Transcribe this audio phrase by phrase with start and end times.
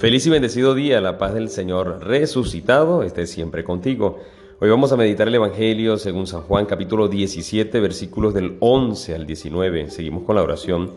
[0.00, 4.18] Feliz y bendecido día, la paz del Señor resucitado esté siempre contigo.
[4.58, 9.26] Hoy vamos a meditar el Evangelio según San Juan capítulo 17 versículos del 11 al
[9.26, 9.90] 19.
[9.90, 10.92] Seguimos con la oración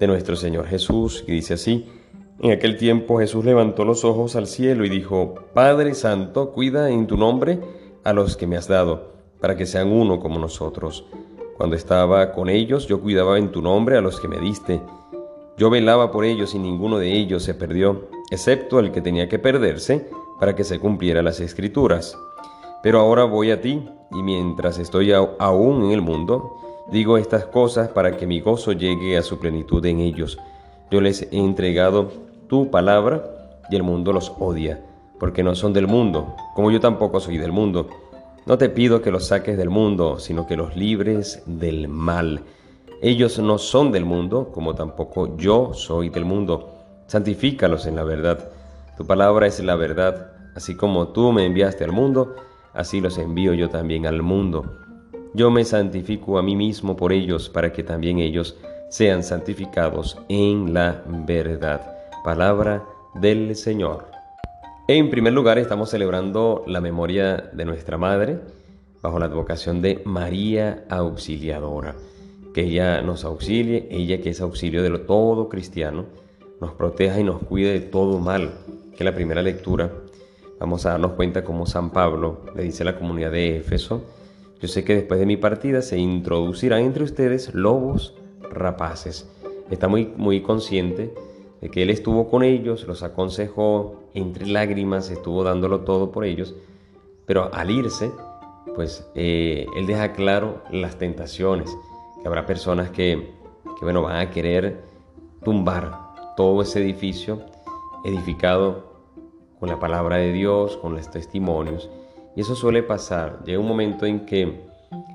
[0.00, 1.86] de nuestro Señor Jesús y dice así.
[2.40, 7.06] En aquel tiempo Jesús levantó los ojos al cielo y dijo, Padre Santo, cuida en
[7.06, 7.60] tu nombre
[8.02, 11.04] a los que me has dado, para que sean uno como nosotros.
[11.56, 14.80] Cuando estaba con ellos, yo cuidaba en tu nombre a los que me diste.
[15.56, 19.38] Yo velaba por ellos y ninguno de ellos se perdió, excepto el que tenía que
[19.38, 20.08] perderse
[20.38, 22.16] para que se cumplieran las escrituras.
[22.82, 26.56] Pero ahora voy a ti, y mientras estoy aún en el mundo,
[26.90, 30.38] digo estas cosas para que mi gozo llegue a su plenitud en ellos.
[30.90, 32.10] Yo les he entregado
[32.48, 33.22] tu palabra,
[33.70, 34.82] y el mundo los odia,
[35.18, 37.88] porque no son del mundo, como yo tampoco soy del mundo.
[38.46, 42.42] No te pido que los saques del mundo, sino que los libres del mal.
[43.02, 46.79] Ellos no son del mundo, como tampoco yo soy del mundo.
[47.10, 48.50] Santifícalos en la verdad.
[48.96, 50.30] Tu palabra es la verdad.
[50.54, 52.36] Así como tú me enviaste al mundo,
[52.72, 54.78] así los envío yo también al mundo.
[55.34, 58.56] Yo me santifico a mí mismo por ellos, para que también ellos
[58.90, 61.80] sean santificados en la verdad.
[62.22, 62.84] Palabra
[63.16, 64.06] del Señor.
[64.86, 68.38] En primer lugar, estamos celebrando la memoria de nuestra Madre
[69.02, 71.96] bajo la advocación de María Auxiliadora.
[72.54, 76.04] Que ella nos auxilie, ella que es auxilio de todo cristiano,
[76.60, 78.50] nos proteja y nos cuide de todo mal.
[78.96, 79.90] Que la primera lectura
[80.58, 84.02] vamos a darnos cuenta cómo San Pablo le dice a la comunidad de Éfeso,
[84.60, 88.14] yo sé que después de mi partida se introducirán entre ustedes lobos
[88.50, 89.26] rapaces.
[89.70, 91.14] Está muy, muy consciente
[91.62, 96.54] de que Él estuvo con ellos, los aconsejó entre lágrimas, estuvo dándolo todo por ellos,
[97.24, 98.10] pero al irse,
[98.74, 101.70] pues eh, Él deja claro las tentaciones,
[102.20, 103.30] que habrá personas que,
[103.78, 104.82] que, bueno, van a querer
[105.42, 107.42] tumbar todo ese edificio
[108.04, 108.90] edificado
[109.58, 111.90] con la palabra de Dios, con los testimonios,
[112.34, 113.44] y eso suele pasar.
[113.44, 114.66] Llega un momento en que,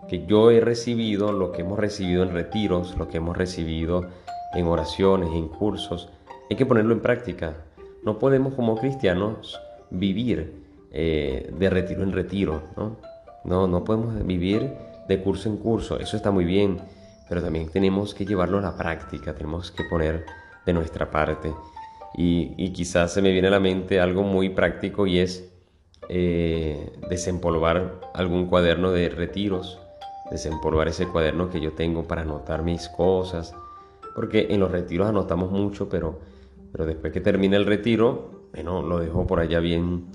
[0.08, 4.08] que yo he recibido lo que hemos recibido en retiros, lo que hemos recibido
[4.54, 6.10] en oraciones, en cursos,
[6.50, 7.56] hay que ponerlo en práctica.
[8.04, 12.98] No podemos como cristianos vivir eh, de retiro en retiro, ¿no?
[13.44, 13.68] ¿no?
[13.68, 14.72] No podemos vivir
[15.08, 16.80] de curso en curso, eso está muy bien,
[17.30, 20.26] pero también tenemos que llevarlo a la práctica, tenemos que poner
[20.66, 21.54] de nuestra parte.
[22.18, 25.52] Y, quizás se me viene a la mente algo muy práctico y es
[26.08, 29.80] eh, desempolvar algún cuaderno de retiros,
[30.32, 33.54] desempolvar ese cuaderno que yo tengo para anotar mis cosas,
[34.16, 36.20] porque en los retiros anotamos mucho, pero
[36.76, 40.08] pero después que termina el retiro, bueno, lo dejó por allá bien,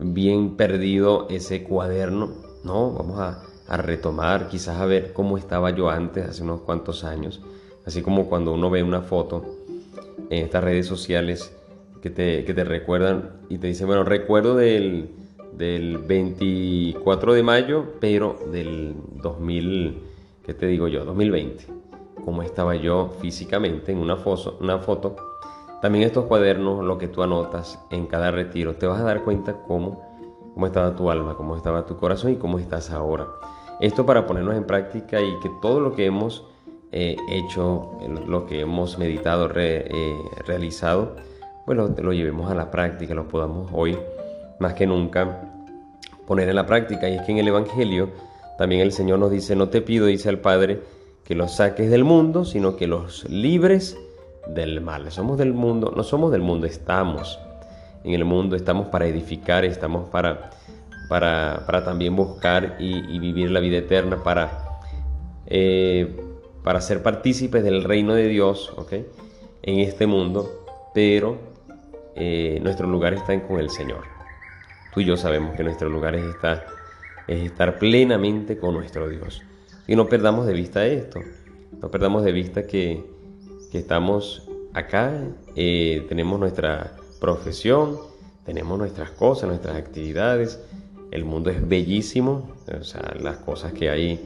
[0.00, 2.32] bien perdido ese cuaderno,
[2.64, 2.90] ¿no?
[2.90, 7.40] Vamos a, retomar, quizás a ver cómo estaba yo antes, hace unos cuantos años,
[7.84, 9.44] así como cuando uno ve una foto
[10.30, 11.56] en estas redes sociales
[12.02, 15.10] que te, que te recuerdan y te dicen, bueno, recuerdo del,
[15.52, 20.02] del 24 de mayo, pero del 2000,
[20.44, 21.04] ¿qué te digo yo?
[21.04, 21.66] 2020,
[22.24, 25.16] cómo estaba yo físicamente en una, foto, una foto
[25.80, 29.62] también estos cuadernos, lo que tú anotas en cada retiro, te vas a dar cuenta
[29.68, 30.02] cómo,
[30.54, 33.26] cómo estaba tu alma, cómo estaba tu corazón y cómo estás ahora.
[33.78, 36.44] Esto para ponernos en práctica y que todo lo que hemos
[36.92, 40.14] eh, hecho, lo que hemos meditado, eh,
[40.46, 41.16] realizado,
[41.64, 43.98] pues lo, lo llevemos a la práctica, lo podamos hoy
[44.58, 45.42] más que nunca
[46.26, 47.08] poner en la práctica.
[47.08, 48.10] Y es que en el Evangelio
[48.58, 50.80] también el Señor nos dice, no te pido, dice al Padre,
[51.24, 53.96] que los saques del mundo, sino que los libres
[54.46, 55.10] del mal.
[55.10, 57.38] Somos del mundo, no somos del mundo, estamos
[58.04, 60.50] en el mundo, estamos para edificar, estamos para,
[61.08, 64.78] para, para también buscar y, vivir la vida eterna, para,
[65.46, 66.16] eh,
[66.66, 69.06] para ser partícipes del reino de Dios ¿okay?
[69.62, 71.38] en este mundo, pero
[72.16, 74.02] eh, nuestro lugar está con el Señor.
[74.92, 76.66] Tú y yo sabemos que nuestro lugar es estar,
[77.28, 79.42] es estar plenamente con nuestro Dios.
[79.86, 81.20] Y no perdamos de vista esto,
[81.80, 83.04] no perdamos de vista que
[83.70, 84.42] que estamos
[84.74, 85.12] acá,
[85.54, 87.98] eh, tenemos nuestra profesión,
[88.44, 90.60] tenemos nuestras cosas, nuestras actividades,
[91.10, 94.20] el mundo es bellísimo, o sea, las cosas que hay,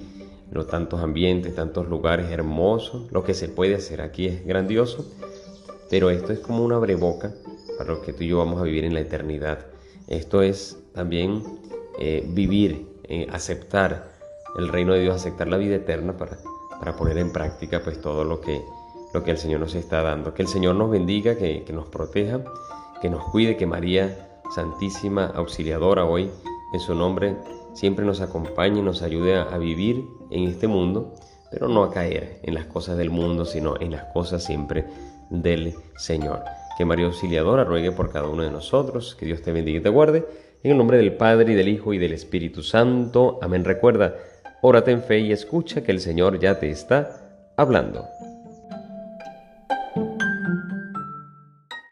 [0.51, 5.11] los tantos ambientes, tantos lugares hermosos, lo que se puede hacer aquí es grandioso,
[5.89, 7.33] pero esto es como una breboca
[7.79, 9.67] para lo que tú y yo vamos a vivir en la eternidad.
[10.09, 11.43] Esto es también
[11.99, 14.11] eh, vivir, eh, aceptar
[14.57, 16.39] el reino de Dios, aceptar la vida eterna para,
[16.79, 18.61] para poner en práctica pues todo lo que
[19.13, 20.35] lo que el Señor nos está dando.
[20.35, 22.41] Que el Señor nos bendiga, que, nos proteja,
[23.01, 26.31] que nos cuide, que María Santísima Auxiliadora hoy
[26.73, 27.37] en su nombre
[27.75, 31.15] siempre nos acompañe y nos ayude a, vivir en este mundo,
[31.51, 34.87] pero no a caer en las cosas del mundo, sino en las cosas siempre
[35.31, 36.43] del Señor.
[36.77, 39.15] Que María Auxiliadora ruegue por cada uno de nosotros.
[39.15, 40.27] Que Dios te bendiga y te guarde.
[40.63, 43.39] En el nombre del Padre y del Hijo y del Espíritu Santo.
[43.43, 43.65] Amén.
[43.65, 44.15] Recuerda,
[44.63, 48.07] órate en fe y escucha que el Señor ya te está hablando.